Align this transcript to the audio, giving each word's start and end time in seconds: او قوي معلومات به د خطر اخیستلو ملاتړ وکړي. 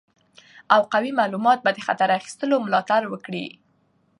او 0.73 0.81
قوي 0.93 1.11
معلومات 1.19 1.59
به 1.65 1.71
د 1.73 1.79
خطر 1.87 2.09
اخیستلو 2.19 2.55
ملاتړ 2.65 3.01
وکړي. 3.07 3.45